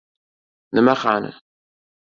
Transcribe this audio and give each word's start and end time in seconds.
—Nima 0.77 0.95
qani? 1.03 1.31